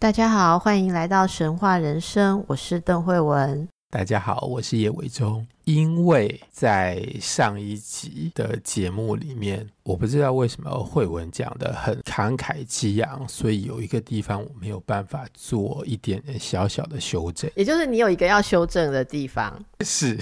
[0.00, 3.68] 大家好，欢迎来到神话人生，我是邓慧文。
[3.90, 5.44] 大家好，我是叶伟忠。
[5.64, 17.50] 因为在上一集的节目里面，我不知道为什么慧文讲的很慷慨激昂，所以有一个地方我没有办法做一点点小小的修正。
[17.56, 20.16] 也就是你有一个要修正的地方，是。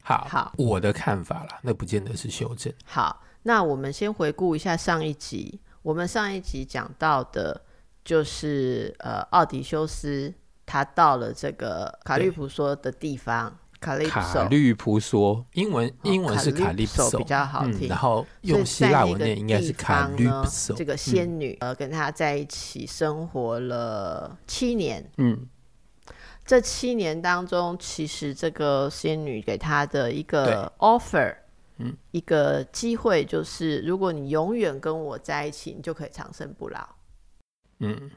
[0.00, 2.72] 好，好，我的看法啦，那不见得是修正。
[2.86, 5.60] 好，那我们先回顾一下上一集。
[5.82, 7.60] 我们上一集讲到的
[8.04, 10.32] 就是呃，奥迪修斯。
[10.64, 20.74] 他到了这个卡利普索的地方，卡利卡利普索，英文英文是卡利普索比较好听，嗯、然后用希腊文念应该是卡利普索。
[20.74, 25.46] 这个仙女呃跟他在一起生活了七年，嗯，
[26.46, 31.34] 这七年当中，其实这个仙女给他的一个 offer，
[31.78, 36.88] 嗯，一个机会就是，如果你永远跟我在一起，你就可以长生不老，
[37.82, 38.10] 嗯。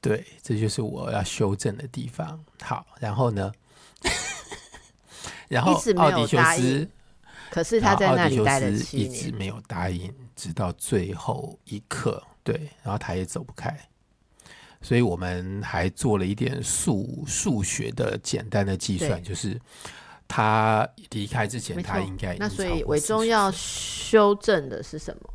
[0.00, 2.38] 对，这就是我要修正的地方。
[2.62, 3.52] 好，然后呢？
[5.48, 6.88] 然后奥迪修斯，
[7.50, 12.22] 可是他在那里待了七年，一直没有答应，直到最后一刻。
[12.44, 13.76] 对，然后他也走不开，
[14.80, 19.60] 所以我们还做了一点数数学的简单的计算，就是
[20.28, 25.34] 他离开之前，他应该那所以伟忠要修正的是什么？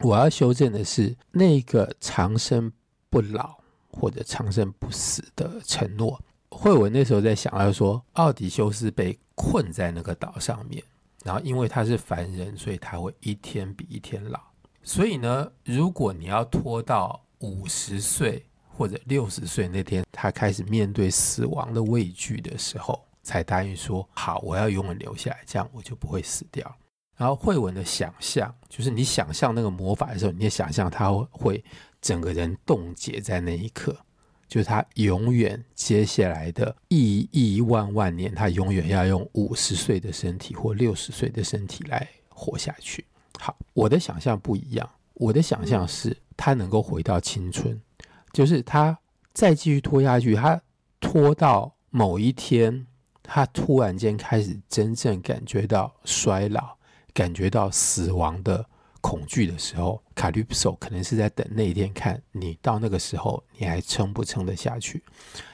[0.00, 2.72] 我要修正的是那个长生
[3.10, 3.56] 不老。
[3.98, 6.20] 或者长生不死的承诺。
[6.50, 10.84] 惠文那时候在想，要说奥迪修斯被困在那个岛上面，
[11.24, 14.38] 然后因为他是凡人，所以他会一天比一天老。
[14.82, 26.70] 所以呢，如果你要拖到五十岁或者六十岁那天，他开始面对死亡的畏惧的时候，才答应说好，我要永远留下来，这样我就不会死掉。
[27.16, 31.64] 然后慧文的想象，就是你想象那个魔法的时候，你也想象他会。
[32.02, 33.96] 整个人冻结在那一刻，
[34.46, 43.04] 就是他永远接下来的亿亿万万年，他永远要用五十岁的身体或六十岁的身体来活下去。
[43.40, 47.76] 好，我的想象不一样，我的想象是他能够回到青春，
[48.32, 48.96] 就是他
[49.32, 50.60] 再继续拖下去，他
[51.00, 52.86] 拖到某一天，
[53.20, 56.75] 他突然间开始真正感觉到衰老，
[57.16, 58.66] 感觉到死亡的。
[59.02, 65.00] 恐惧的时候，卡律普索可能是在等那一天，看你到那个时候，你还撑不撑得下去？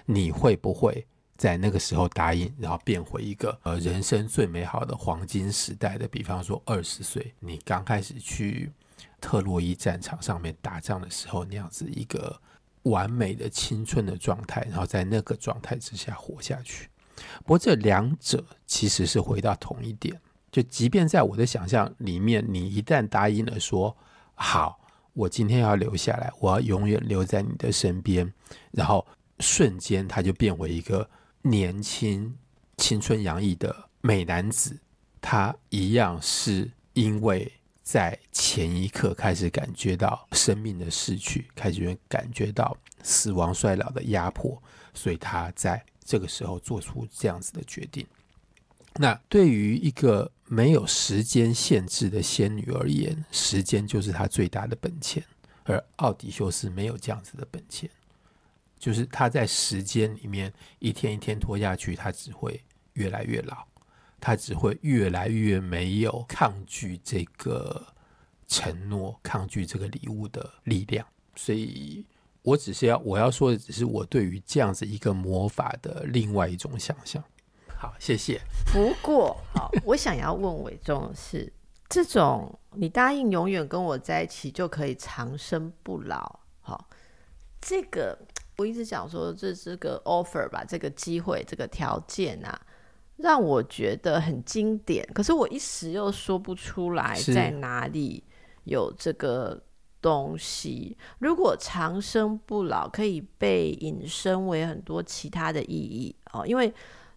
[0.07, 1.07] 你会不会
[1.37, 6.09] 在那个时候答应，然后变回一个呃人生最美好的黄金时代的？
[6.09, 8.73] 比方说二十岁，你刚开始去
[9.21, 12.41] 特洛伊战场上面打仗的时候，那样子一个
[12.85, 16.89] 完美的青春的状态，然后在那个状态之下活下去。
[17.41, 20.19] 不过这两者其实是回到同一点。
[20.53, 23.97] 就即便在我的想象里面，你一旦答应了说
[24.35, 24.79] 好，
[25.15, 28.31] 我今天要留下来，我要永远留在你的身边，
[28.71, 29.05] 然后
[29.41, 31.09] 瞬间他就变为一个
[31.41, 32.37] 年轻、
[32.77, 34.79] 青春洋溢的美男子，
[35.23, 37.51] 他一样是因为
[37.83, 44.63] 在前一刻开始感觉到生命的逝去，开始感觉到死亡衰老的压迫，
[44.93, 48.07] 所以他在这个时候做出这样子的决定。
[48.97, 55.25] 那对于一个没有时间限制的仙女而言，时间就是她最大的本钱。
[55.65, 57.89] 而奥迪修斯没有这样子的本钱，
[58.79, 62.63] 就是他在时间里面一天一天拖下去，他只会
[62.93, 63.65] 越来越老，
[64.21, 67.87] 他只会越来越没有抗拒这个
[68.47, 71.07] 承诺、抗拒这个礼物的力量。
[71.35, 72.05] 所以
[72.43, 77.25] 我只是要我要说的，只是我对于这样子一个魔法的另外一种想象。
[77.83, 78.41] 好，谢谢。
[78.73, 81.53] 不过，好，我想要问伟忠的是，
[81.89, 86.89] 这种你答应永远跟我在一起就可以长生不老，好，
[87.61, 88.17] 这个
[88.59, 92.57] 我一直讲说这是个 offer 吧，这个机会，这个条件啊，
[93.17, 95.05] 让我觉得很经典。
[95.13, 98.23] 可是我一时又说不出来在哪里
[98.63, 99.61] 有这个
[100.01, 100.97] 东西。
[101.19, 106.73] 如果长生不老可以被引申为很多其他的意义哦，因为。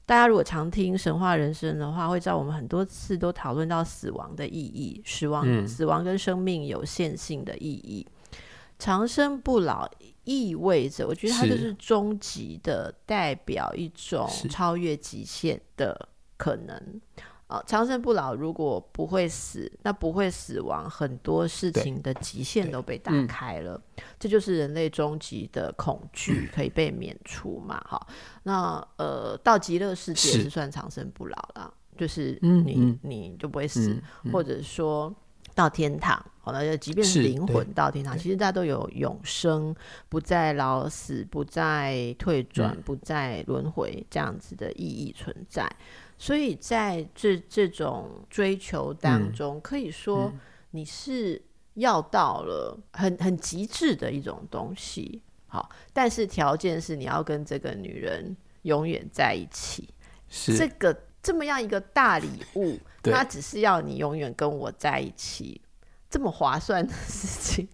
[0.05, 8.05] 大家如果常听神话人生的话，会知道我们很多次都讨论到死亡的意义，死亡、嗯、死亡跟生命有限性的意义。
[8.77, 9.89] 长生不老
[10.25, 17.01] 意味着，我觉得它就是终极的代表一种超越极限的可能。
[17.47, 27.79] 啊，长生不老如果不会死，那不会死亡，很多事情的极限都被打开了，嗯、这就是人类终极的恐惧可以被免除嘛。
[27.87, 34.01] 哈、嗯，那呃，到极乐世界是算长生不老了，就是你、嗯、你就不会死，
[34.33, 35.13] 或者说
[35.53, 39.73] 到天堂，好，了就即便是灵魂到天堂，其实大家都有永生，
[40.09, 45.71] 不再老死，不再退转，嗯、不再轮回这样子的意义存在。
[46.17, 50.31] 所以在这这种追求当中，嗯、可以说
[50.71, 51.41] 你是
[51.73, 55.21] 要到了很很极致的一种东西。
[55.47, 59.89] 好，但是条件是你要跟这个女人永远在一起。
[60.27, 65.61] 是这个这么样一个大礼物， 那只是要你永远跟我在一起，
[66.09, 67.67] 这么划算的事情，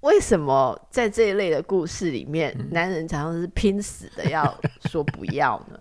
[0.00, 5.78] 为什么在这一类的故事里面，嗯、男人常常是拼死的要说不要呢？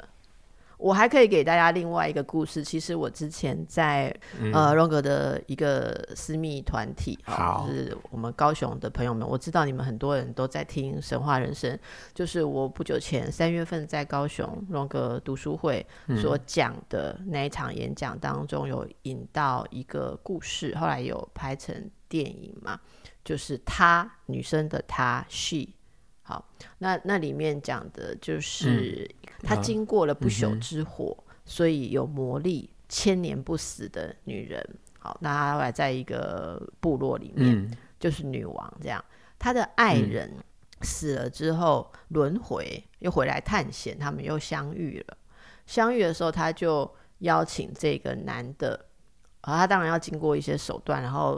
[0.83, 2.61] 我还可以给大家另外一个故事。
[2.61, 11.79] 其实我之前在、嗯、呃荣格的一个私密团体，好，就是我们高雄的朋友们，我知道你们很多人都在听神话人生。
[12.13, 15.85] 就是我不久前三月份在高雄荣格读书会
[16.21, 22.77] 所讲的那一场演讲当中，有引到一个故事，后来有拍成电影嘛，
[23.23, 25.69] 就是她女生的她 she。
[26.23, 26.43] 好，
[26.77, 29.09] 那那里面讲的就是
[29.41, 34.65] 她经过了不朽之火，嗯、所以有魔力，千年不死的女人。
[34.99, 39.03] 好，那她后来在一个部落里面，嗯、就是女王这样。
[39.37, 40.33] 她的爱人
[40.81, 45.17] 死了之后轮回，又回来探险，他们又相遇了。
[45.65, 46.89] 相遇的时候，他就
[47.19, 48.87] 邀请这个男的。
[49.41, 51.37] 啊，他当然要经过一些手段，然后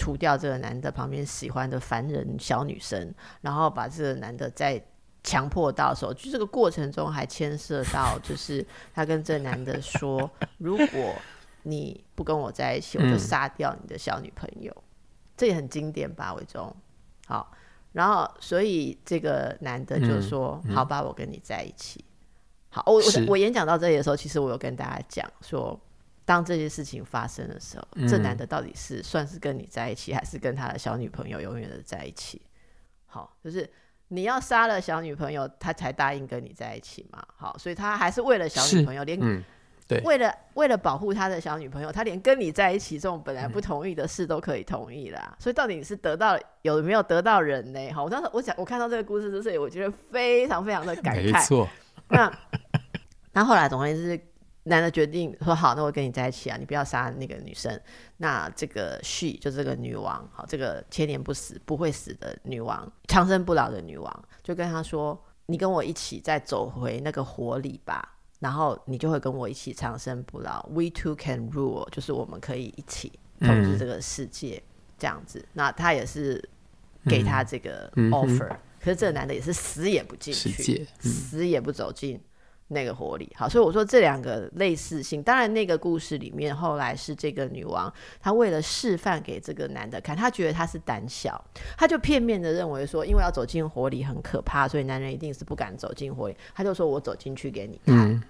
[0.00, 4.82] 除掉这个男的旁边喜欢的凡人小女生，然后把这个男的再
[5.22, 6.10] 强迫到手。
[6.14, 11.14] 就这个过程中还牵涉到，就是他跟这个男的说：“如果
[11.64, 14.74] 你不跟我在一起，我就杀掉你的小女朋友。”
[15.36, 16.74] 这也很经典吧，伟忠。
[17.26, 17.52] 好，
[17.92, 22.02] 然后所以这个男的就说：“好吧，我跟你在一起。”
[22.72, 25.78] 好，我我我演讲到这里的时候，其实我有跟大家讲说。
[26.30, 32.40] 当这些事情发生的时候，嗯、这男的到底是算是跟你在一起，还是跟他的小女朋友永远的在一起？
[33.06, 33.68] 好，就是
[34.06, 37.20] 你要杀了小女朋友，他才答应跟你在一起嘛。
[37.36, 39.42] 好，所以他还是为了小女朋友，连、嗯、
[39.88, 45.20] 对，为了为了保护他的小女朋友，他连跟你在一起这种本来不同意的事都可以同意啦。
[45.32, 47.92] 嗯、所以到底你是得到有没有得到人呢？
[47.92, 51.32] 好，我当时我想我看到这个故事之后，我觉得非常非常的感慨。
[51.32, 51.68] 没错，
[52.08, 52.32] 那
[53.32, 54.29] 那后来总归是。
[54.70, 57.78] 男的决定说好，那我跟你在一起啊，你不要杀那个女生。
[58.18, 70.64] 那这个 she 就这个女王，好，这个千年不死、不会死的女王，长生不老的女王，就跟他说：“你跟我一起再走回那个火里吧，然后你就会跟我一起长生不老。
[70.70, 75.44] We two can rule，就是我们可以一起统治这个世界，嗯、这样子。
[75.52, 76.48] 那他也是
[77.06, 82.20] 给他这个 offer，、嗯、可是这个男的也是死也不进去，嗯、死也不走进。”
[82.72, 85.20] 那个火里，好，所以我说这两个类似性。
[85.20, 91.44] 当然，那个故事里面后来是这个女王，她为了示范给这个男的看，她觉得他是胆小，
[91.76, 96.36] 她就片面的认为说，因为要走进火里很可怕，所以男人一定是不敢走进火里。
[96.54, 98.08] 她就说我走进去给你看。
[98.08, 98.22] 嗯、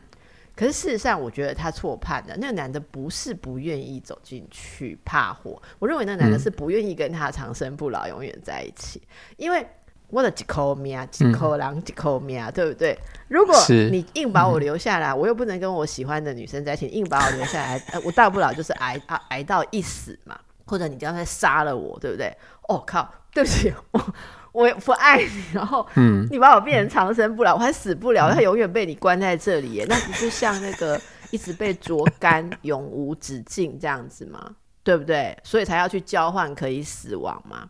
[0.57, 2.35] 可是事实上，我觉得他错判了。
[2.39, 9.03] 那个男的不是不愿意走进去怕火，我认为那个男的是不愿意跟他长生不老，永远在一起，
[9.37, 9.67] 因为。
[10.11, 12.99] 我的几口命啊，几口狼几口命啊，对不对？
[13.29, 22.37] 如果你硬把我留下来，我又不能跟我喜欢的女生在一起，硬把我留下来，我大不了就是挨啊挨到一死嘛，或者你将来杀了我，对不对？
[22.69, 24.15] 哦靠，对不起，我
[24.53, 25.87] 我不爱你，然后
[26.31, 31.01] 你把我变成长生不老，我还死不了，他永远被你关在这里耶，那不是像那个
[31.31, 34.57] 一直被灼干，永无止境这样子吗？
[34.83, 35.39] 对不对？
[35.45, 37.69] 所以才要去交换可以死亡嘛，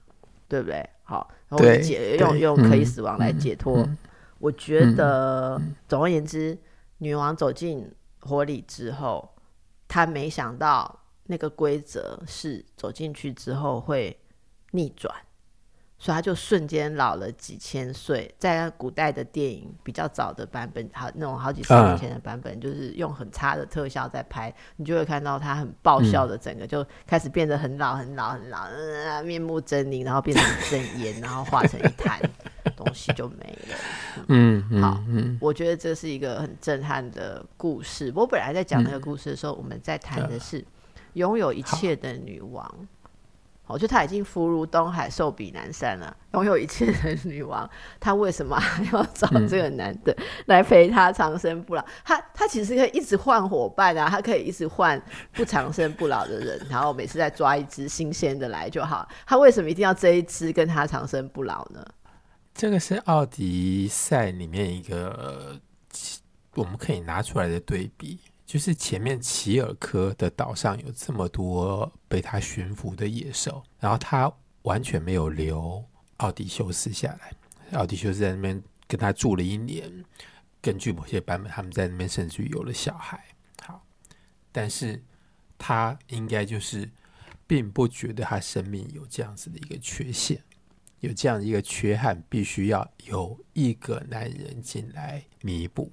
[0.49, 0.89] 对不对？
[1.03, 3.77] 好，然后解用用可以死亡来解脱。
[3.83, 3.99] 嗯、
[4.39, 6.57] 我觉得，嗯、总而言之，
[6.99, 9.29] 女王走进火里之后，
[9.87, 14.19] 她没想到那个规则是走进去之后会
[14.71, 15.15] 逆转。
[16.03, 32.19] 所以他就瞬间老了几千岁，在古代的电影比较早的版本，好那种好几十年前的版本，就是用很差的特效在拍，你就会看到他很爆笑的整个就开始变得很老很老很老，呃、面目狰狞，然后变成一阵烟，然后化成一滩
[32.75, 33.77] 东西就没了。
[34.29, 38.11] 嗯，嗯好，嗯、我觉得这是一个很震撼的故事。
[38.17, 40.65] 我本来在讲那个故事的时候，嗯、我们在谈的是
[41.13, 42.89] 拥有一切的女王。
[43.71, 47.69] 哦，就她已经福如东海，寿比南山了，拥有一切的女王，
[48.01, 51.85] 她为什么还要找这个男的来陪她长生不老？
[52.05, 55.01] 她她其实可以一直换伙伴啊，她可以一直换
[55.33, 59.09] 不长生不老的人，然后每次再抓一只新鲜的来就好。
[59.25, 61.85] 她为什么一定要这一只跟她长生不老呢？
[62.53, 65.59] 这个是奥迪赛里面一个
[66.57, 68.19] 我们可以拿出来的对比。
[68.51, 74.29] 就是前面齐尔科的岛上有这么多被他驯服的野兽，然后他
[74.63, 75.85] 完全没有留
[76.17, 77.33] 奥迪修斯下来。
[77.79, 80.05] 奥迪修斯在那边跟他住了一年，
[80.61, 83.25] 根据某些版本，他们在那边甚至于有了小孩。
[83.63, 83.87] 好，
[84.51, 85.01] 但是
[85.57, 86.91] 他应该就是
[87.47, 90.43] 并不觉得他生命有这样子的一个缺陷，
[90.99, 95.93] 有这样的一个缺憾，必须要有一个男人进来弥补。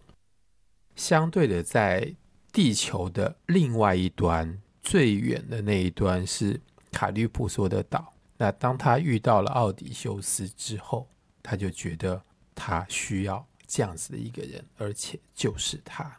[0.96, 2.16] 相对的，在
[2.58, 6.60] 地球的另外一端，最远的那一端是
[6.92, 8.12] 卡利普索的岛。
[8.36, 11.08] 那当他遇到了奥迪修斯之后，
[11.44, 12.20] 他就觉得
[12.56, 16.12] 他需要这样子的一个人，而且就是他。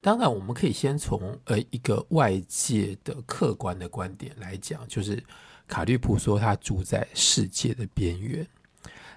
[0.00, 5.20] 当然，我们可以先从呃一个外界的客观的观点来讲，就是
[5.66, 8.46] 卡利普索他住在世界的边缘，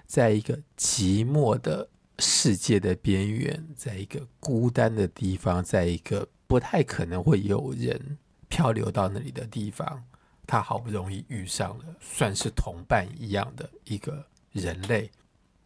[0.04, 1.88] 在一个寂寞的
[2.18, 6.26] 世界的边缘，在一个孤单的地方，在一个。
[6.50, 10.02] 不太可能会有人漂流到那里的地方，
[10.48, 15.08] 他好不容易遇上了算是同伴一样的一个人类，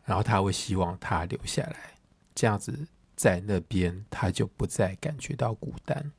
[0.05, 1.95] 然后他会希望他留下来，
[2.35, 2.87] 这样子
[3.17, 6.13] 在那边他就不再感觉到孤单。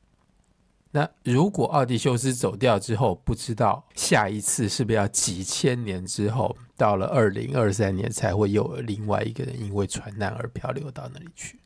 [0.90, 11.60] 那如果奥迪修斯走掉之后，不知道下一次是不是要几千年之后，到了二零二三年才会有另外一个人因为船难而漂流到那里去。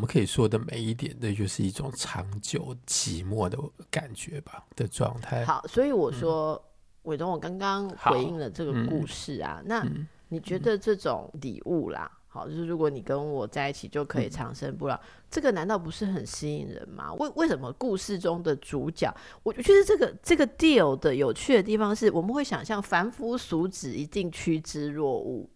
[0.00, 3.58] 我们可以说的每一点，那就是一种长久寂寞的
[3.90, 5.44] 感觉吧的状态。
[5.44, 6.54] 好，所以我说，
[7.02, 9.60] 伟、嗯、东，我刚刚回应了这个故事啊。
[9.60, 9.86] 嗯、那
[10.30, 17.12] 你觉得这种礼物啦，好，就是如果你跟我在一起就可以长生不老，嗯、这个难道不是很吸引人吗？
[17.12, 25.46] 为为什么故事中的主角，我觉得这个这个 deal 的有趣的地方是，我们会想象凡夫俗子一定趋之若鹜。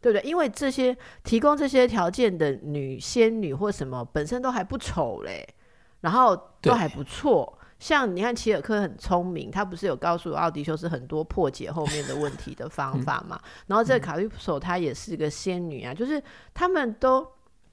[0.00, 0.28] 对不对？
[0.28, 5.46] 因为这些提供这些条件的女仙女或什么本身都还不丑嘞，
[6.00, 7.58] 然后都还不错。
[7.78, 13.40] 像你看齐尔克很聪明，他不是有告诉奥迪修斯很多破解后面的问题的方法嘛？
[13.42, 17.26] 嗯、然后这个卡利普索她也是个仙女啊，嗯、就是他们都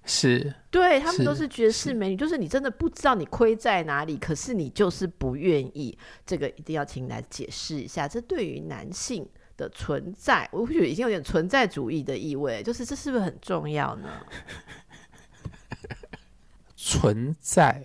[0.05, 5.98] 是对他们都是绝世美女，就是你真的不知道你亏在哪里，可是你就是不愿意。
[6.25, 9.27] 这个一定要请你来解释一下，这对于男性。
[9.58, 14.08] 的存在，我觉得已经有点存在主义的意味，就是这是不是很重要呢？
[16.78, 17.84] 存在，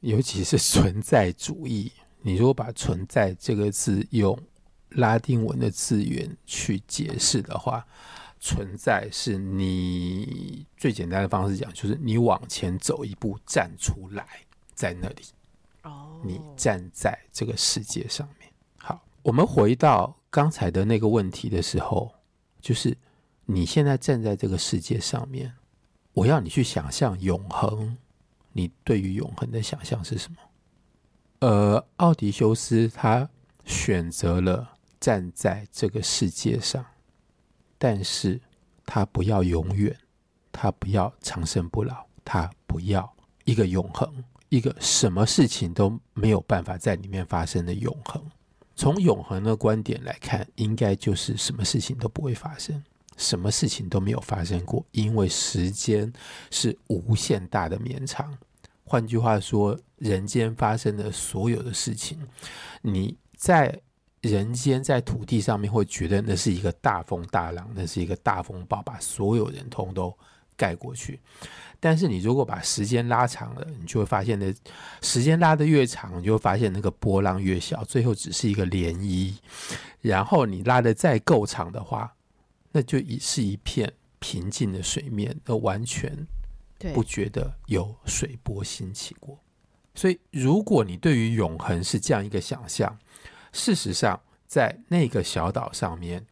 [0.00, 1.92] 尤其是存在主义。
[2.22, 4.38] 你如果把“存在”这个字用
[4.90, 7.84] 拉丁文的字源去解释的话，
[8.38, 14.24] 存在是你最简单的方式讲，就是你往前走一步，站出来，
[14.74, 15.22] 在那里。
[15.82, 18.48] 哦，你站在这个世界上面。
[18.78, 20.16] 好，我们回到。
[20.30, 22.12] 刚才的那个问题的时候，
[22.60, 22.96] 就是
[23.46, 25.52] 你现在站在这个世界上面，
[26.12, 27.96] 我要你去想象永恒。
[28.52, 30.38] 你对于永恒的想象是什么？
[31.38, 33.28] 呃，奥迪修斯他
[33.64, 36.84] 选择了站在这个世界上，
[37.78, 38.40] 但是
[38.84, 39.96] 他不要永远，
[40.50, 43.12] 他不要长生不老，他不要
[43.44, 48.20] 一个永恒，一个什么事情都没有办法在里面发生的永恒。
[48.80, 52.82] 从永恒的观点来看，应该就是什么事情都不会发生，
[53.18, 56.10] 什么事情都没有发生过，因为时间
[56.50, 58.34] 是无限大的绵长。
[58.84, 62.26] 换句话说，人间发生的所有的事情，
[62.80, 63.78] 你在
[64.22, 70.16] 人间在土地上面会觉得那是一个大风大浪，那是一个大风暴，把所有人通都
[70.60, 71.18] 盖过去。
[71.82, 74.54] 但是你如果把时间拉长了，你就会发现，那
[75.00, 79.32] 时间拉得越长，你就会发现那个波浪越小，最后只是一个涟漪。
[80.02, 82.14] 然后你拉得再够长的话，
[82.72, 86.26] 那就一是一片平静的水面，而完全
[86.92, 89.40] 不觉得有水波兴起过。
[89.94, 92.98] 所以，如果你对于永恒是这样一个想象，
[93.52, 96.26] 事实上，在那个小岛上面，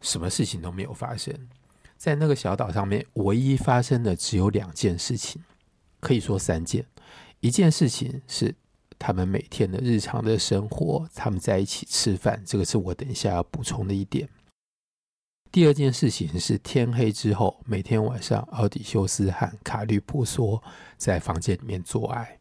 [0.00, 1.34] 什么事情都没有发生。
[2.00, 5.42] 在那个小岛上面，唯一发生的只有两件事情，
[6.00, 6.86] 可以说三件。
[7.40, 8.54] 一件事情是
[8.98, 14.26] 他们每天的日常的生活，他们在一起吃饭，这个是我等一下要补充的一点。
[15.52, 20.62] 第二件事情是天黑之后，每天晚上奥迪修斯和卡律普索
[20.96, 22.38] 在房间里面做爱。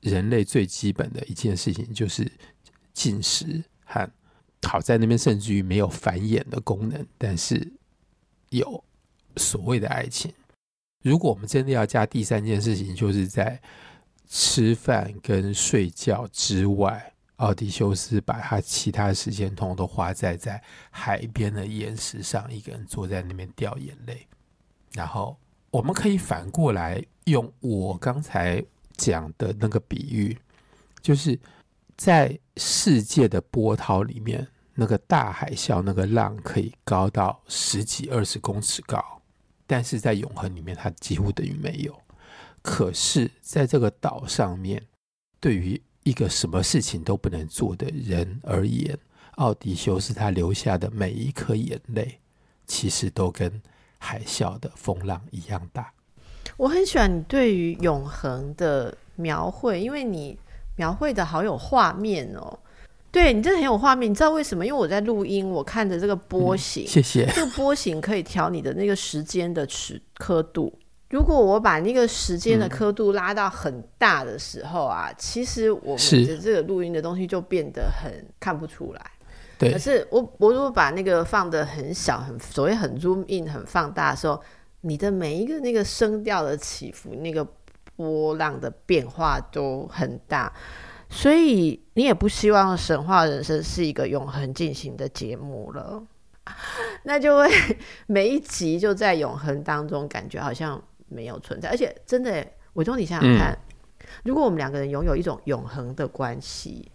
[0.00, 2.32] 人类最基本的一件事情就是
[2.94, 4.10] 进食和
[4.62, 7.74] 好在那边甚至于没有繁衍的功能，但是
[8.48, 8.82] 有
[9.36, 10.32] 所谓的爱情。
[11.02, 13.60] 如果我们真的要加第三件事情，就是在
[14.28, 24.26] 吃饭跟睡觉之外，奥迪修斯把他其他时间通通都花在在海边的岩石上，一个人坐在那边掉眼泪。
[24.92, 25.36] 然后
[25.70, 28.64] 我们可以反过来用我刚才
[28.96, 30.38] 讲的那个比喻，
[31.00, 31.36] 就是
[31.96, 39.21] 在世界的波涛里面，那个大海啸，那个浪可以高到十几二十公尺高。
[39.66, 41.98] 但是在永恒里面，它几乎等于没有。
[42.62, 44.82] 可是，在这个岛上面，
[45.40, 48.98] 对于一个什么事情都不能做的人而言，
[49.32, 52.20] 奥迪修斯他留下的每一颗眼泪，
[52.66, 53.60] 其实都跟
[53.98, 55.92] 海啸的风浪一样大。
[56.56, 60.38] 我很喜欢你对于永恒的描绘，因为你
[60.76, 62.58] 描绘的好有画面哦。
[63.12, 64.64] 对，你真的很有画面，你知道为什么？
[64.64, 67.26] 因为我在录音，我看着这个波形，嗯，谢谢。
[67.26, 70.72] 这个波形可以调你的那个时间的尺刻度。
[71.10, 79.10] 如果我把那个时间的刻度拉到很大的时候啊，嗯、其实我们的这个录音的东西就变得很看不出来。
[79.58, 79.70] 对。
[79.70, 84.40] 可是我我如果把那个放的很小，很所谓很 zoom in 很放大的时候，
[84.80, 87.46] 你的每一个那个声调的起伏，那个
[87.94, 90.50] 波浪的变化都很大。
[91.12, 96.02] 所以你也不希望神话人生是一个永恒进行的节目了，
[97.04, 97.48] 那就会
[98.08, 101.68] 每一集就在永恒当中，感觉好像没有存在。
[101.68, 106.90] 而且真的，伟忠，你想想看，嗯，如果我们两个人拥有一种永恒的关系，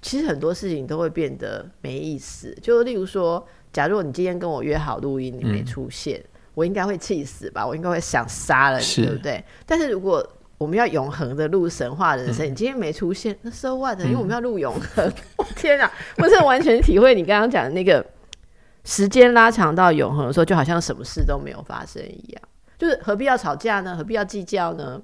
[0.00, 2.56] 其实很多事情都会变得没意思。
[2.62, 7.66] 就例如说，假如你今天跟我约好录音，你没出现，嗯，我应该会气死吧？
[7.66, 9.44] 我应该会想杀了你，对不对？
[9.66, 10.26] 但是如果
[10.62, 13.98] 我们要永恒的录神话人生，嗯，你今天没出现，那 so what？
[14.00, 15.04] 因为我们要录永恒。
[15.38, 18.04] 嗯、 天啊，我是完全体会你刚刚讲的那个
[18.84, 22.42] 时间拉长到永恒的时候，就好像什么事都没有发生一样。
[22.78, 23.96] 就是何必要吵架呢？
[23.96, 25.02] 何必要计较呢？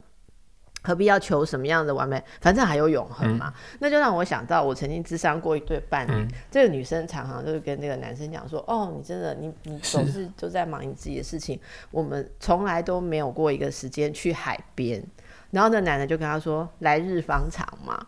[0.85, 2.23] 何必要求什么样的完美？
[2.40, 3.79] 反正还有永恒嘛，嗯。
[3.81, 11.59] 那就让我想到，我曾经智商过一对伴侣，嗯，这个女生常常就是跟那个男生讲说：“哦，你真的，你你总是都在忙你自己的事情，
[11.90, 15.05] 我们从来都没有过一个时间去海边。”
[15.50, 17.98] 然后那男的就跟他说：“来日方长嘛。”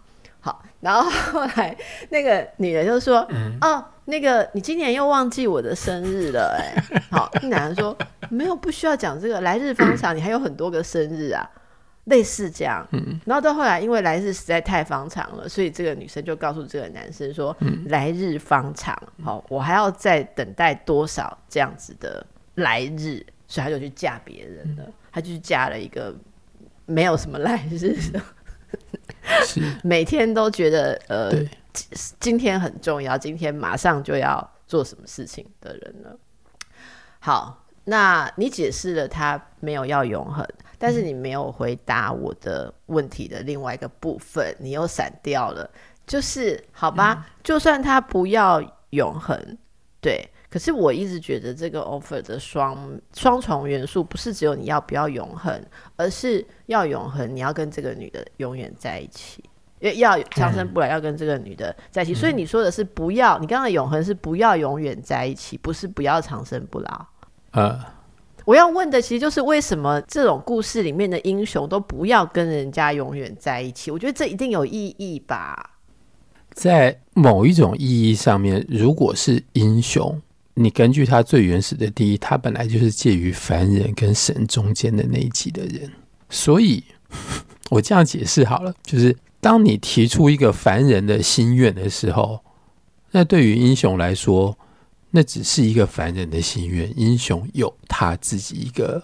[0.42, 1.76] 好，然后后来
[2.09, 7.94] 那个女人就说：“嗯、哦，那个你今年又忘记我的生日了。”哎， 好，那男的说
[8.31, 9.42] ：“没有，不需要讲这个。
[9.42, 11.46] 来日方长，你还有很多个生日啊。”
[12.05, 12.88] 类似这样。
[13.26, 17.55] 然后到后来，因为来日实在太方长了，所以这个女生就告诉这个男生说
[17.88, 26.14] ：“来日方长，好，我还要再等待多少这样子的来日？”所以他就去嫁别人了，他就去嫁了一个。
[26.90, 28.20] 没有什么来日的，
[29.85, 31.31] 每天都觉得呃，
[32.18, 36.18] 今天很重要，今天马上就要做什么事情的人了。
[37.20, 40.44] 好，那你解释了他没有要永恒，
[40.79, 45.70] 但是你没有回答我的问题的另外一个部分，你又闪掉了。
[46.09, 49.57] 就是好吧，嗯，就算他不要永恒，
[50.00, 50.29] 对。
[50.51, 59.45] 可是我一直觉得这个 offer 的双双重元素不是只有你要不要永恒，而是要永恒，你要跟这个女的永远在一起，
[59.79, 62.13] 要长生不老，要跟这个女的在一起。
[62.13, 67.07] 嗯、所以你说的是不要，你刚刚的永恒是不要永远在一起，不是不要长生不老。
[67.53, 67.79] 呃，
[68.45, 73.93] 我要问的其实就是为什么这种故事里面的英雄都不要跟人家永远在一起？
[73.93, 75.79] 我觉得这一定有意义吧。
[76.55, 80.21] 在某一种意义上面，如果是英雄。
[80.62, 85.90] 你根据他最原始的第一，他本来就是介于凡人跟神中间的那一级的人，
[86.29, 86.85] 所以
[87.70, 92.40] 我这样解释好了，就是当你提出一个凡人的心愿的时候，
[93.11, 94.55] 那对于英雄来说，
[95.12, 96.92] 那只是一个凡人的心愿。
[96.94, 99.03] 英雄有他自己一个，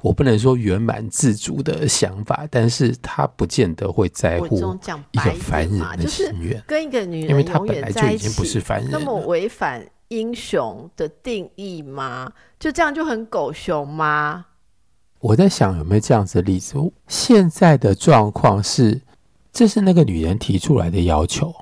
[0.00, 4.78] 我不能说圆满自主的想法，但是他不见得会在乎
[5.10, 9.84] 一个凡人的心愿，跟一个女人，因为他本来就已经不是凡人，那么违反。
[10.08, 12.32] 英雄的定义吗？
[12.58, 14.46] 就这样就很狗熊吗？
[15.20, 16.76] 我在想有没有这样子的例子。
[17.08, 19.02] 现在的状况是，
[19.52, 21.52] 这是那个女人提出来的要求。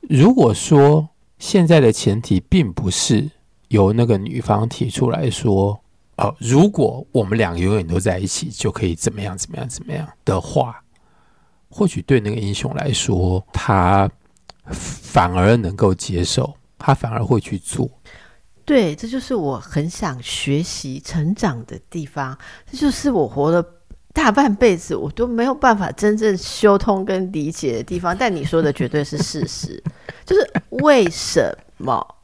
[0.00, 3.30] 如果说现在的前提并不是
[3.68, 5.80] 由那个女方提出来说，
[6.16, 10.82] 哦，如果我们两个永远都在一起，就可以怎么样怎么样怎么样的话，
[11.68, 14.10] 或许对那个英雄来说，他
[14.66, 16.57] 反而能够接受。
[16.78, 17.90] 他反而会去做，
[18.64, 22.36] 对，这就是我很想学习成长的地方。
[22.70, 23.64] 这就是我活了
[24.12, 28.16] 大半辈子，我都没有办法真正修通跟理解的地方。
[28.16, 29.82] 但你说的绝对是事实，
[30.24, 32.14] 就是为什么？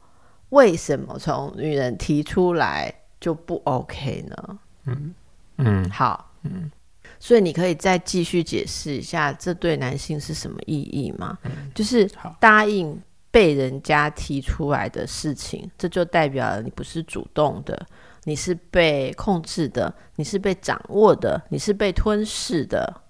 [0.49, 4.59] 为什么从女人提出来就不 OK 呢？
[4.85, 5.13] 嗯
[5.57, 6.71] 嗯，好，嗯，
[7.19, 11.37] 所以你可以再继续解释一下，这对男性是什么意义吗？
[11.43, 12.97] 嗯、就是答应
[13.35, 17.85] 被人家提出来的事情，这就代表了你不是主动的，
[18.23, 23.01] 你是被控制的，你是被掌握的，你是被吞噬的。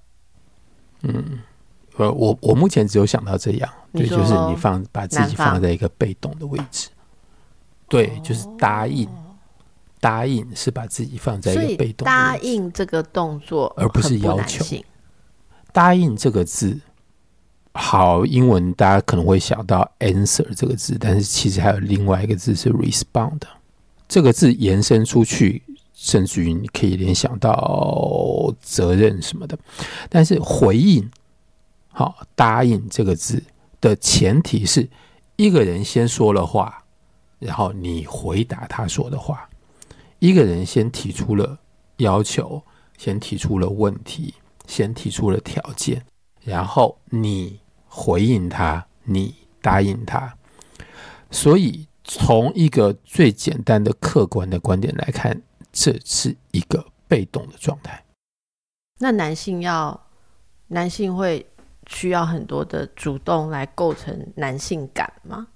[1.03, 1.43] 嗯，
[1.97, 6.89] 呃，我我目前只有想到这样，对，就是你放把自己放在一个被动的位置。
[7.87, 9.35] 对，就是答应，哦、
[9.99, 12.03] 答应是把自己放在一个被动。
[12.03, 14.65] 答应这个动作，而不是要求。
[15.71, 16.79] 答应这个字，
[17.77, 23.41] 好，英文大家可能会想到 answer 这个字，但是其实还有另外一个字是 respond。
[24.07, 25.61] 这个字延伸出去，
[25.93, 29.59] 甚至于你可以联想到责任什么的。
[30.09, 31.11] 但是回应，
[31.89, 33.43] 好，答应这个字
[33.81, 34.87] 的前提是
[35.35, 36.81] 一个人先说了话。
[37.39, 39.47] 然后你回答他说的话，
[40.19, 41.59] 一个人先提出了
[41.97, 42.63] 要求，
[42.97, 44.33] 先提出了问题，
[44.65, 46.01] 先提出了条件，
[46.41, 47.59] 然后你
[47.95, 50.35] 回应他，你答应他。
[51.31, 58.03] 所以从一个最简单的客观的观点来看，这是一个被动的状态。
[58.99, 59.99] 那男性要，
[60.67, 61.45] 男性会
[61.87, 65.47] 需要很多的主动来构成男性感吗？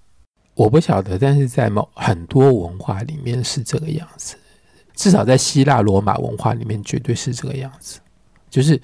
[0.56, 4.38] 我不晓得，但是在某很多文化里面是这个样子，
[4.94, 8.00] 至少在希腊罗马文化里面绝对是这个样子。
[8.50, 8.82] 就是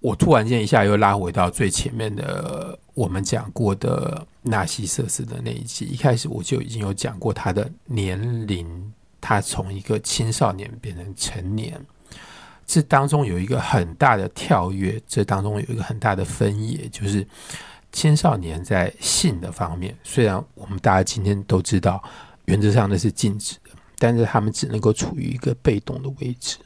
[0.00, 11.80] 我突然间一下又拉回到最前面的我们讲过的纳西瑟斯的那一集，一开始我就已经有讲过他的年龄，他从一个青少年变成成年，
[12.66, 17.26] 这当中有一个很大的跳跃，这当中有一个很大的分野，就是。
[17.92, 22.00] 青少年在性的方面，虽然我们大家今天都知道，
[22.44, 26.56] 原则上那是禁止的，但是他们只能够处于一个被动的位置。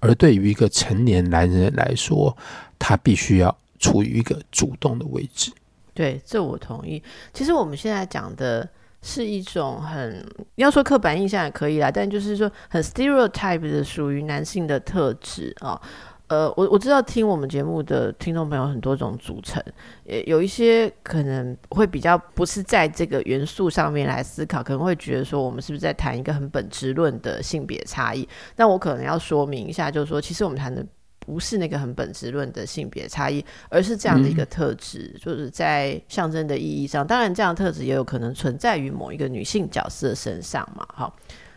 [0.00, 2.36] 而对于一个成年男人来说，
[2.78, 5.52] 他必须要处于一个主动的位置。
[5.94, 7.02] 对，这我同意。
[7.32, 8.68] 其实我们现在讲的
[9.02, 15.80] 是一种很，要说刻板印象也可以啦，但就是说很 stereotype 的属于男性的特质啊。
[16.28, 19.62] 呃，我我知道听我们节目的听众朋友很多种组成，
[20.04, 28.28] 也有一些可能会比较不是在这个元素上面来思考，可能会觉得说我们是不是在谈一个很本质论的性别差异？
[28.54, 30.84] 但我可能要说明一下，就是说其实我们谈的
[31.28, 40.88] 不是那个很本质论的性别差异，而是这样的一个特质，嗯、就是在象征的意义上，当然这样的特质也有可能存在于某一个女性角色身上嘛。
[40.94, 41.14] 好，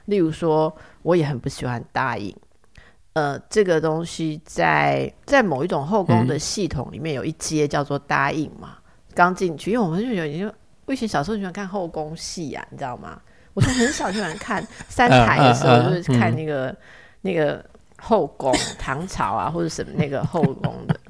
[0.08, 2.36] 例如说，我也很不喜欢答应。
[3.14, 8.78] 呃，这个东西在在某一种后宫的系统里面有一阶叫做答应嘛。
[9.16, 10.54] 刚、嗯、进去，因为我们就有，因为
[10.86, 13.22] 我以前小时候喜欢看后宫戏啊，你知道吗？
[13.54, 16.78] 我从很小就喜欢看 三台的时候，就是看那个、嗯、
[17.20, 17.66] 那个
[18.02, 21.00] 后宫唐朝啊，或者什么那个后宫的。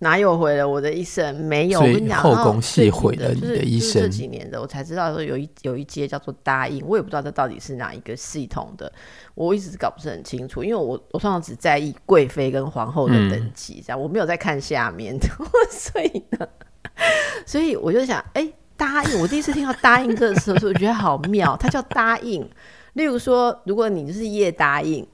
[0.00, 1.34] 哪有毁了我的一生？
[1.36, 4.02] 没有，我跟你讲，后宫戏毁了你的一生。
[4.02, 8.92] 这几年的，我才知道说有一有一阶叫做答应，我也不知道这到底是哪一个系统的，
[9.34, 10.62] 我一直搞不是很清楚。
[10.62, 15.26] 因为我我通常只在意贵妃跟皇后的等级，这样、嗯、我没有在看下面的，
[15.70, 16.46] 所以呢，
[17.46, 22.46] 所以我就想，哎、欸，答应，我第一次听到答应这个词的时候，我觉得好妙，它叫答应。
[22.94, 25.06] 例如说，如果你就是叶答应，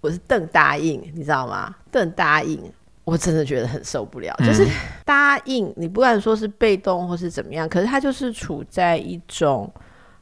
[0.00, 1.74] 我是邓答应，你知道吗？
[1.90, 2.72] 邓答应。
[3.04, 4.64] 我真的觉得很受不了，嗯、就是
[5.04, 9.68] 答应你，不管说是被动或是怎么样，可是他就是处在一种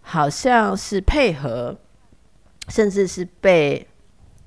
[0.00, 1.76] 好像是配合，
[2.68, 3.86] 甚至是被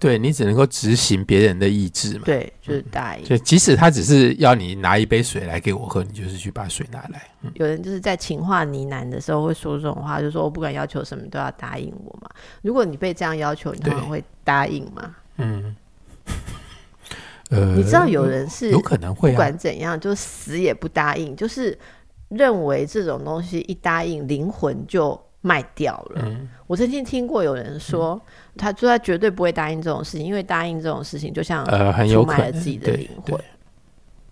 [0.03, 2.23] 对你只能够执行别人的意志嘛？
[2.25, 3.23] 对，就是答应。
[3.23, 7.21] 就即使他只是要你拿一杯水来给我喝，你就是去把水拿来。
[7.41, 12.29] 嗯、有人就是在情话呢喃的时候会说这种话，就是说我不管要求什么都要答应我嘛。
[12.61, 15.15] 如果你被这样要求，你可能会答应吗？
[15.37, 15.73] 嗯。
[17.49, 21.79] 呃 你知道有人是有可能会不管怎样就死也不答应，就是
[22.27, 26.25] 认为这种东西一答应灵魂就卖掉了。
[26.67, 28.19] 我曾经听过有人说，
[28.57, 33.39] 他说他绝对不会答应这种事情，因为答应这种事情就像呃出卖了自己的灵魂。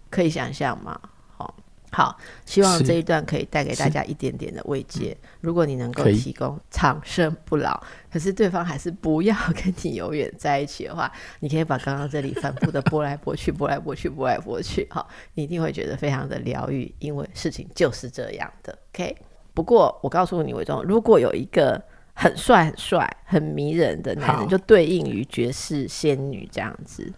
[0.10, 1.00] 可以想象吗？
[1.38, 1.56] 好，
[1.92, 5.16] 好希望这一段可以带给大家一点点的慰藉。
[5.40, 7.82] 如果你能够提供长生不老，
[8.12, 18.78] 可是对方还是不要跟你永远在一起的话，你可以把刚刚这里反复的拨来拨去、拨来拨去、拨来拨去，好，你一定会觉得非常的疗愈，因为事情就是这样的。
[18.94, 19.16] OK，
[19.54, 21.82] 不过我告诉你，伟忠，如果有一个
[22.22, 27.12] 很帅、很帅、很迷人的男人，就对应于绝世仙女这样子，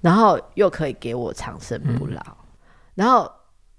[0.00, 2.36] 然后又可以给我长生不老，嗯、
[2.94, 3.30] 然后。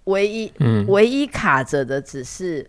[0.05, 2.63] 唯一、嗯、唯一卡着的只是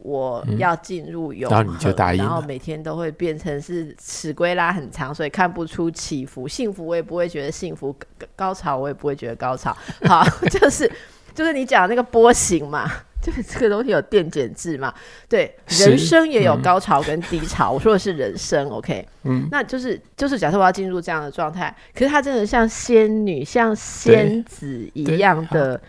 [0.00, 6.46] 我要进入永恒、嗯，然后答应，然后每天都会变成是尺规拉很长，所以看不出起伏。
[6.46, 7.92] 幸福我也不会觉得幸福，
[8.36, 9.76] 高潮我也不会觉得高潮。
[10.04, 10.88] 好， 就是
[11.34, 12.88] 就是你讲那个波形嘛。
[13.22, 14.92] 对，这个东西有电解质嘛？
[15.28, 17.72] 对，人生也有高潮跟低潮。
[17.72, 19.06] 嗯、我说的是人生，OK？
[19.22, 25.80] 嗯，那就是就是假设我要进入这样的状态，可是她真的像仙女、像仙子一样的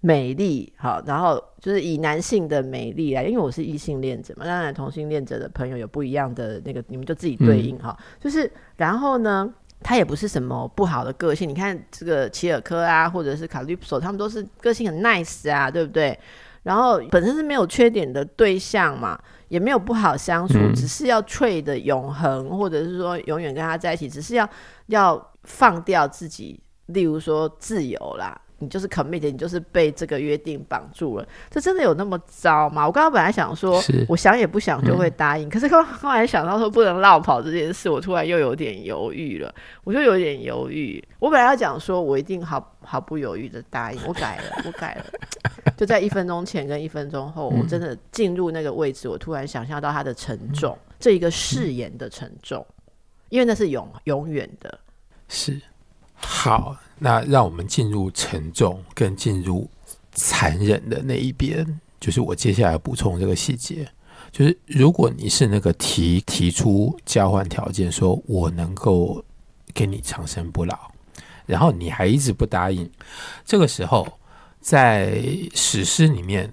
[0.00, 8.04] 美丽，好，然后就是以男性的美丽来，因为我是异性恋者嘛，当然同性恋者的朋友有不一样的那个，你们就自己对应哈、嗯。
[8.20, 9.48] 就是然后呢，
[9.80, 16.18] 他也不是什么不好的个性，你看这个齐尔科啊，或者是卡利普索，他们都是个性很 nice 啊，对不对？
[16.62, 24.48] 然后本身是没有缺点的对象嘛，也没有不好相处，嗯、只是要 trade 的永恒，或者是说永远跟他在一起，只是要
[24.86, 28.40] 要放掉自己，例如说自由啦。
[28.58, 31.26] 你就是 committed，你就是被这个约定绑住了。
[31.50, 32.86] 这真的有那么糟吗？
[32.86, 39.52] 我刚刚本来想说，我想也不想就会答应，嗯、可是刚刚后来想到说不能落跑这件事，我突然又有点犹豫了。
[39.82, 41.02] 我就有点犹豫。
[41.18, 43.98] 我本来要讲说，我一定毫毫不犹豫的答应。
[44.06, 45.04] 我改了，我改了。
[45.82, 52.64] 就在一分钟前跟一分钟后，我真的进入那个位置，我突然想象到它的沉重，嗯、这一个誓言的沉重，
[53.30, 54.78] 因为那是永永远的。
[55.26, 55.60] 是。
[56.14, 59.68] 好，那让我们进入沉重，跟进入
[60.12, 61.80] 残忍的那一边。
[61.98, 63.88] 就是我接下来补充这个细节，
[64.30, 69.24] 就是如果你是那个提提出交换条件，说我能够
[69.74, 70.78] 给你长生不老，
[71.44, 72.88] 然后你还一直不答应，
[73.44, 74.06] 这个时候
[74.62, 75.22] 在
[75.54, 76.50] 史诗里面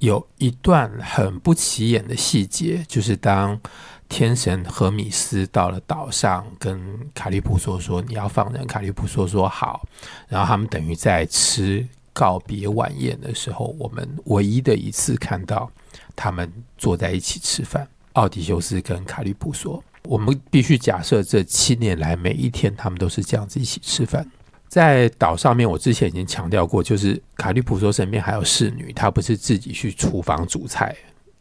[0.00, 3.58] 有一段很不起眼的细节，就是当。
[4.06, 6.78] 天神荷米斯到了岛上，跟
[7.14, 9.82] 卡利普索说：“你要放人。”卡利普索说：“好。”
[10.28, 15.68] 然后他们等于在吃告别晚宴的时候，我们唯一的一次看到
[16.14, 17.88] 他们坐在一起吃饭。
[18.12, 24.30] 奥迪修斯跟卡利普索，我们必须假设这七年来每一天他们都是这样子一起吃饭。
[24.74, 30.92] 在岛上面，我之前已经强调过，就是卡利普索身边还有侍女，他不是自己去厨房煮菜。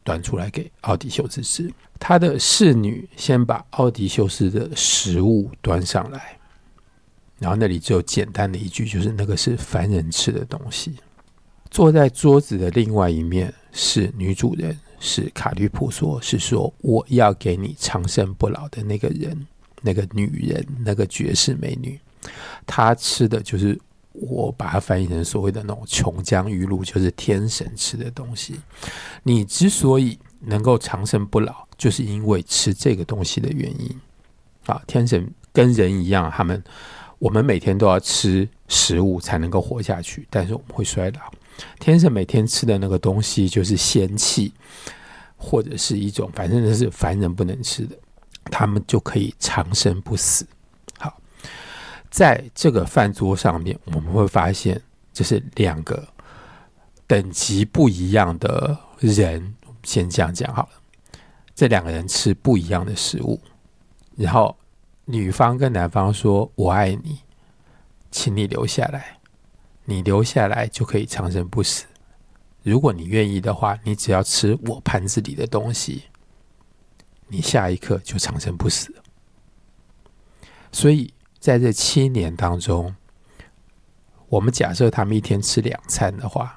[0.04, 1.68] 端出来给奥迪修斯吃，
[1.98, 6.38] 他的侍女先把奥迪修斯的食物端上来，
[7.40, 10.94] 然后那里只有简单的一句，就是那个是凡人吃的东西。
[11.72, 19.48] 坐在桌子的另外一面是女主人，是卡利普索，是说我要给你长生不老的那个人，
[19.82, 22.00] 那个女人，那个绝世美女，
[22.66, 23.80] 他吃的就是。
[24.16, 28.54] 我把它翻译成所谓的那种琼浆玉露，就是天神吃的东西。
[29.24, 33.90] 你之所以能够长生不老，就是因为吃这个东西的原因。
[34.68, 36.64] 啊，天神跟人一样，他们
[37.18, 41.20] 我们每天都要吃食物才能够活下去，但是我们会衰老。
[41.80, 44.54] 天神每天吃的那个东西就是仙气，
[45.36, 47.98] 或者是一种反正是凡人不能吃的，
[48.52, 50.46] 他们就可以长生不死。
[52.14, 54.80] 在这个饭桌上面，我们会发现
[55.12, 56.08] 这是两个
[57.08, 59.56] 等级不一样的人。
[59.82, 61.20] 先这样讲好了，
[61.56, 63.42] 这两个人吃不一样的食物，
[64.16, 64.56] 然后
[65.06, 67.20] 女方跟男方说：“我爱你，
[68.12, 69.18] 请你留下来。
[69.86, 71.86] 你留下来就可以长生不死。
[72.62, 76.04] 如果你愿意的话，你只要吃我盘子里的东西，
[77.28, 78.94] 你下一刻就长生不死。”
[80.72, 81.12] 所以。
[81.44, 82.96] 在这七年当中，
[84.30, 86.56] 我们假设他们一天吃两餐的话，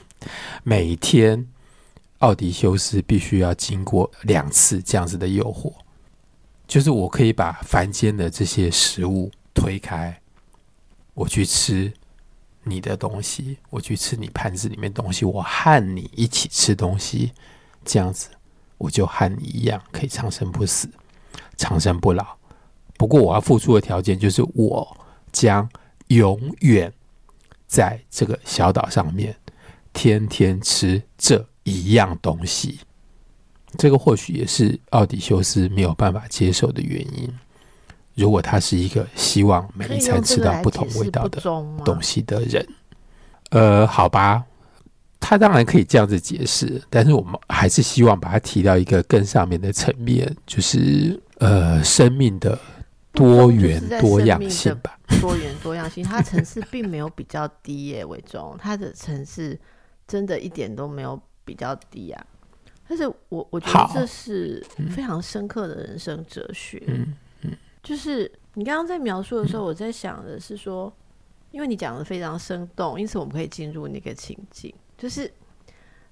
[0.62, 1.48] 每天
[2.18, 5.72] 奥迪修斯必须要经过两次这样子的诱惑，
[6.66, 10.20] 就是我可以把凡间的这些食物推开，
[11.14, 11.90] 我去吃
[12.64, 17.32] 你的东西，我去吃你盘子里面东西，我和你一起吃东西，
[17.82, 18.28] 这样子
[18.76, 20.86] 我就和你一样可以长生不死，
[21.56, 22.37] 长生不老。
[22.98, 24.96] 不过我要付出的条件就是，我
[25.30, 25.66] 将
[26.08, 26.92] 永远
[27.68, 29.34] 在这个小岛上面
[29.92, 32.80] 天天吃这一样东西。
[33.76, 37.32] 这个或许也是奥迪修斯没有办法接受的原因。
[38.14, 41.40] 如果他是一个希望每一餐吃到不同味道的
[41.84, 42.66] 东西的人，
[43.50, 44.44] 呃，好吧，
[45.20, 52.58] 他当然可以这样子解释，但是我们还是希望把它提到一个更上面的层面，就是呃，生命的。
[53.12, 59.58] 多元多样性吧， 多元多样性，它层次并没有比较低耶，伟忠，它的层次
[60.06, 62.26] 真的一点都没有比较低啊。
[62.88, 66.82] 但是我我觉得这是非常深刻的人生哲学。
[66.86, 67.14] 嗯。
[67.42, 70.92] 嗯，就是你刚刚在描述的时候，我在想的是说，
[71.50, 75.32] 因为你讲的非常生动，因此我们可以进入那个情境，就是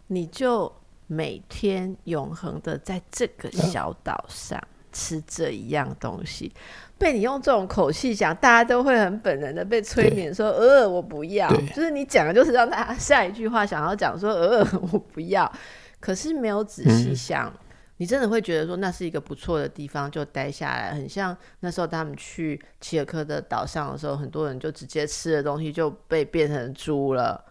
[0.08, 0.72] 你就
[1.06, 4.62] 每天永恒的在这个小岛上
[4.96, 6.50] 吃这一样东西，
[6.96, 15.52] 被你用这种口气讲，大家都会很本能的被催眠说：“呃，我不要。”就是你讲的就是让大家下一句话想要讲说：“呃，我不要。”
[16.00, 17.48] 可是没有仔细想。
[17.48, 17.58] 嗯
[17.98, 27.42] 你真的会觉得说那是一个不错的地方，就待下来，很像那时候他们去齐尔克的岛上的时候，很多人就直接吃的东西就被变成猪了。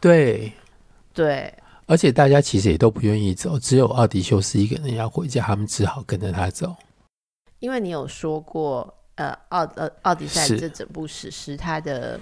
[0.00, 0.52] 对，
[1.14, 1.54] 对，
[1.88, 6.76] 而且大家其实也都不愿意走，只有奥迪修斯一个人要回家，他们只好跟着他走。
[7.58, 12.20] 因为你有说过，呃，奥呃奥迪赛这整部史诗，它的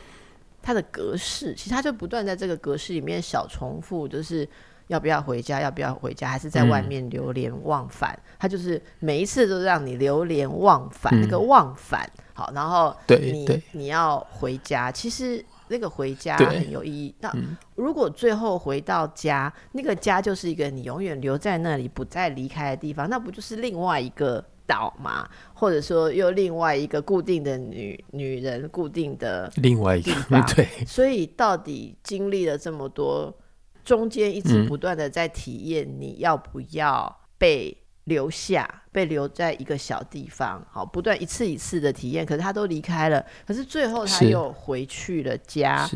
[0.62, 4.48] 它的格式，其实它就不断在这个格式里面小重复，就是。
[4.88, 5.60] 要不要回家？
[5.60, 6.28] 要不要回家？
[6.28, 8.12] 还是在外面流连忘返？
[8.12, 17.14] 嗯、他就是每一次都让你流连忘返，嗯、那个忘返好，然后你对你要回家，其实那个回家很有意义。
[17.20, 17.32] 那
[17.74, 25.28] 如果最后回到家，那个家就是一个你永远留在那里不再离开的地方，那不就是另外一个岛吗？
[25.54, 30.12] 或者说又另外一个固定的女女人，固定的另外一个？
[30.54, 33.36] 对，所以到底经历了这么多。
[33.84, 40.60] 中间一直不断的在体验，你要不要被留下，嗯、被留在一个小地方？
[40.70, 42.26] 好，不断一次一次的体验。
[42.26, 45.88] 可是他都离开了，可是最后他又回去了家。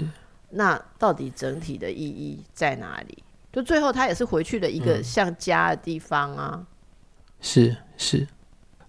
[0.50, 3.24] 那到底整体的意义在哪里？
[3.52, 6.66] 就最后他也是回去了一个像家的地方啊。
[7.40, 8.28] 是是，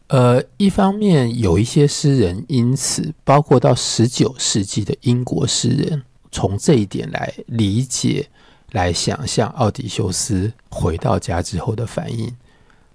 [0.07, 8.29] 呃，一方面有一些诗人因此，包括到十九世纪的英国诗人，从这一点来理解。
[8.71, 12.33] 来想象奥迪修斯回到家之后的反应，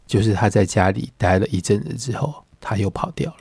[0.07, 3.37] 就是他在家里待了一阵子之后，他又跑掉了。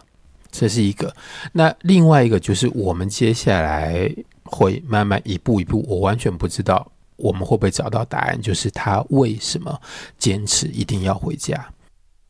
[0.52, 1.14] 这是一个。
[1.52, 4.10] 那另外一个就是，我们接下来
[4.44, 9.80] 会慢慢一步一步，我完全不知道我们会不会找到答案，就是他为什么
[10.18, 11.68] 坚持一定要回家。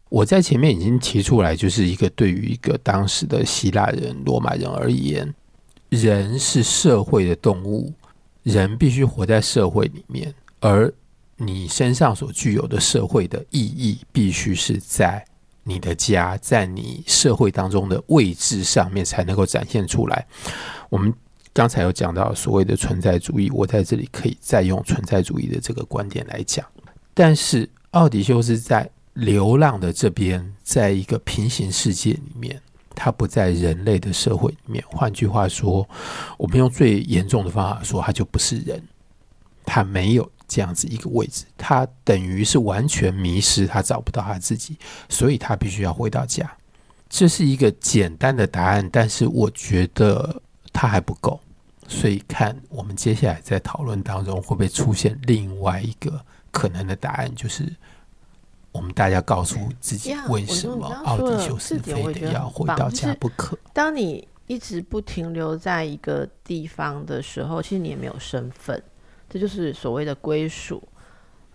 [0.09, 5.33] 我在前面已经提出来，就是一个对于一个当时的希腊人、罗马人而言，
[5.89, 7.93] 人是社会的动物。
[8.43, 10.93] 人必须活在社会里面，而
[11.37, 15.25] 你身上所具有的社会的意义，必须是在
[15.63, 20.25] 你的家，在你社会当中的位置上面才能够展现出来。
[20.89, 21.13] 我们
[21.53, 26.65] 刚才有讲到所谓的存在主义，我在这里可以再用存在主义的这个观点来讲。
[27.13, 32.61] 但是奥迪修斯在流浪的这边，在一个平行世界里面。
[32.97, 35.85] 他不在人类的社会里面，换句话说，
[36.37, 38.81] 我们用最严重的方法说，他就不是人，
[39.65, 44.77] 他没有这样子一个位置，他等于是完全迷失，他找不到他自己，
[45.09, 46.49] 所以他必须要回到家。
[47.09, 50.41] 这是一个简单的答案，但是我觉得
[50.73, 51.39] 他还不够，
[51.87, 56.19] 所以看我们接下来在讨论当中会不会出现另外一个
[56.51, 57.73] 可能的答案，就是。
[58.71, 63.57] 我们大家告诉自己，为什么奥迪修斯非得要回到家不可？
[63.71, 68.83] 当你一直不停留在一个地方的时候，其实你也没有身份，
[69.29, 70.81] 这就是所谓的归属。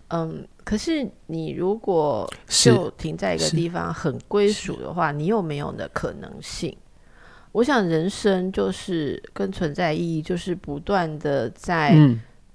[0.09, 6.75] 嗯，可是你如果就停在一个地方很归属的话，你有没有的可能性。
[7.53, 11.95] 我想人生就是跟存在意义，就是不断的在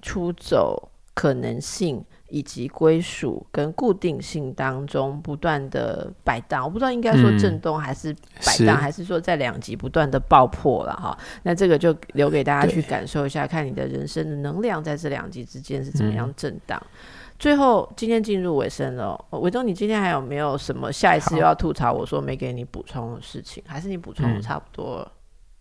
[0.02, 2.04] 出走可能性。
[2.28, 8.12] 以及归属跟固定性当中不断的摆荡，我不知道应该说震动还是
[8.44, 11.16] 摆荡，嗯、还是说在两极不断的爆破了哈。
[11.44, 16.80] 那这个就留给大家去感受一下，看你的人生的能量在这两极之间是怎么样震荡。
[16.84, 16.88] 嗯、
[17.38, 23.62] 最后，今天进入尾声了，伟忠，你今天还有没有什么下一次又要吐槽我说没给你补充的事情？
[23.66, 25.12] 还是你补充的差不多了？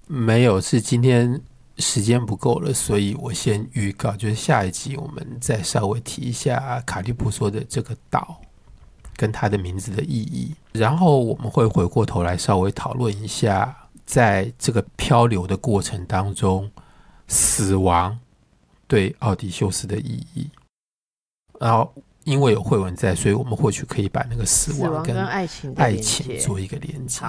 [0.09, 1.41] 嗯、没有，是今天。
[1.77, 8.39] 时间不够了，所以我先预告，就是下一集我们再稍微提一下卡利普说的这个岛
[9.15, 16.71] 跟它的名字的意义，然后我们会回过头来稍微讨论一下，在这个漂流的过程当中，
[17.27, 18.17] 死亡
[18.87, 20.49] 对奥迪修斯的意义。
[21.59, 21.93] 然后
[22.25, 27.21] 因为有慧文在，所以我们或许可以把那个死亡跟爱情爱情做一个连接。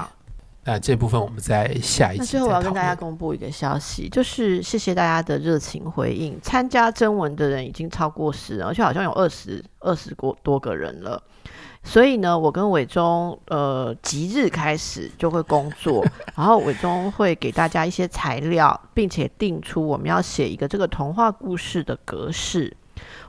[0.67, 2.21] 那这部分我们在下一期。
[2.21, 6.37] 那最后我要跟大家公布一个消息，就是谢谢大家的热情回应。
[6.43, 11.23] 参加征文的人已经超过十人，而且好像有二十二十多多个人了。
[11.85, 16.05] 所以呢，我跟伟忠呃即日开始就会工作，
[16.35, 22.77] 然后伟忠会给大家一些材料，并且定出我们要写一个这个童话故事的格式。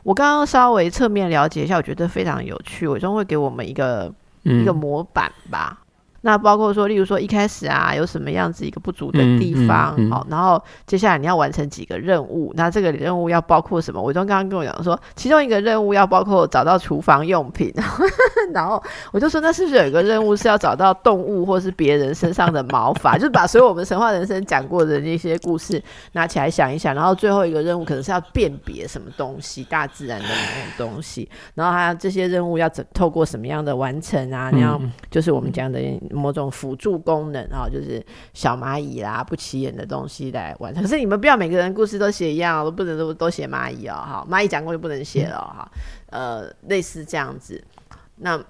[0.02, 2.88] 我刚刚稍微侧面了解一下，我觉得非常有趣。
[2.88, 4.12] 伟忠会给我们一个、
[4.46, 5.84] 嗯、一个模板吧。
[6.28, 14.02] 那包括说，例如说一开始啊，有什么样子一个不足的地方，好、嗯嗯嗯哦，然后接下来你要完成几个任务，那这个任务要包括什么？
[14.04, 17.74] 伟忠刚刚跟我讲说，其中一个任务要包括找到厨房用品，
[18.54, 23.16] 然后我就说，那是不是有一个任务是要找到动物或是别人身上的毛发？
[23.18, 34.50] 就是把所有我们神话人生讲过的那些故事拿起来想一想，然后最后一个任务可能是要辨别什么东西，大自然的那种东西，然后还有这些任务要怎透过什么样的完成啊？
[34.52, 34.78] 那样
[35.10, 35.80] 就是我们讲的
[36.18, 40.84] 某种辅助功能啊，就是小蚂蚁啦、不起眼的东西来完成。
[40.84, 45.72] 可是你们不要每个人故事都写一样，都不能都都写蚂蚁哦，哈，蚂蚁讲过就不能写了哈，
[46.08, 47.64] 呃，类似这样子，
[48.16, 48.44] 那。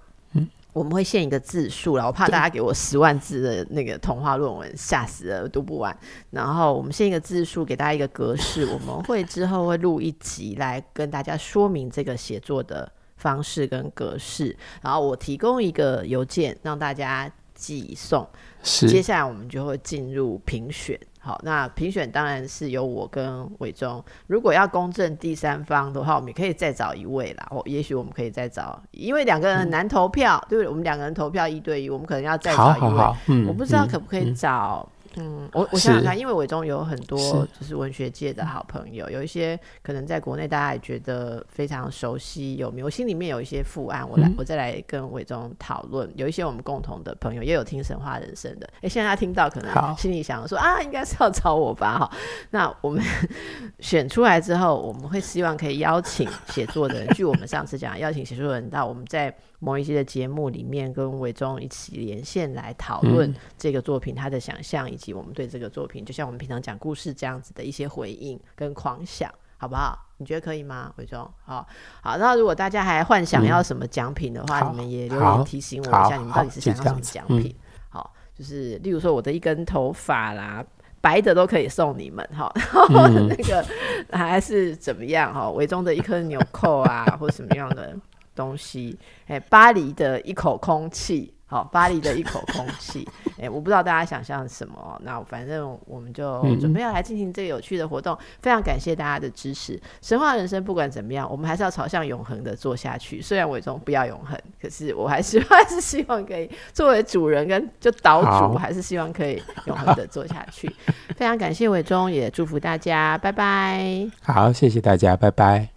[0.74, 5.98] 我们会限一个字数了，我怕大家给我十万字的那个童话论文，吓死了，读不完。
[6.30, 8.64] 然后我们限一个字数，给大家一个格式。
[8.72, 14.56] 我们会之后会录一集来跟大家说明这个写作的方式跟格式。
[14.84, 17.28] 然后我提供一个邮件让大家
[17.58, 18.26] 寄送。
[18.64, 20.98] 是，接下来我们就会进入评选。
[21.20, 24.02] 好，那评选当然是由我跟伟忠。
[24.28, 27.46] 如果要公正第三方的话，我们也可以再找一位啦。
[27.52, 30.70] 我也许我们可以再找，因为两个人很难投票，嗯、对不对？
[30.70, 32.80] 我们两个人投票一对一，我们可能要再找一位。
[32.80, 34.88] 好好好，嗯，我不知道可不可以找。
[35.18, 46.10] 嗯嗯，我我想想看，因为伟忠有很多就是文学界的好朋友，有一些可能在国内大家也觉得非常熟悉有名，我心里面有一些负案，我来、嗯、我再来跟伟忠讨论。
[46.16, 51.98] 有一些我们共同的朋友也有听神话人生的，哎、欸，现在他听到可能心里想说啊，应该是要找我吧？
[52.00, 52.12] 哈，
[52.52, 53.04] 那我们
[53.80, 59.36] 选出来之后，我们会希望可以邀请写作的人， 据我们上次讲，邀请写作的人到我们在。
[59.60, 69.98] 某一些的节目里面，跟伟忠一起连线来讨论这个作品，他的想象以及我们对这个作品，就像我们平常讲故事这样子的一些回应跟狂想，好不好？
[70.20, 71.20] 你觉得可以吗，伟忠？
[71.44, 71.68] 好，
[72.02, 72.18] 好。
[72.18, 77.56] 那如果大家还幻想要什么奖品的话，嗯，你们也留言提醒我一下，你们到底是想要什么奖品？
[77.90, 80.64] 好，就是例如说我的一根头发啦，
[81.02, 82.52] 白的都可以送你们哈。
[82.90, 83.66] 然 后那个
[84.12, 85.50] 还是怎么样哈？
[85.52, 87.96] 伟忠的一颗纽扣啊，或什么样的？
[88.38, 93.08] 东西，哎、欸，巴黎的一口空气，好，巴黎的一口空气，
[93.40, 99.82] 哎、欸，我不知道大家想象什么，那反正我们就准备要来进行这个有趣的活动，嗯、非常感谢大家的支持。
[100.02, 103.22] 神话人生不管怎么样，我们还是要朝向永恒的做下去。
[103.22, 110.68] 虽然伟忠不要永恒，可是我还是还是 希望可以作为主人跟就岛主，还是希望可以永恒的做下去。
[111.18, 114.08] 非常感谢伟忠，也祝福大家，拜拜。
[114.22, 115.70] 好，谢谢大家，拜拜。